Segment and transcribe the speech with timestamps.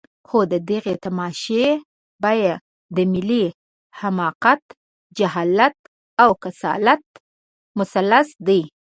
[0.27, 1.65] خو د دغې تماشې
[2.23, 2.53] بیه
[2.95, 3.45] د ملي
[3.99, 4.63] حماقت،
[5.17, 5.77] جهالت
[6.21, 7.03] او کسالت
[7.79, 8.61] مثلث دی.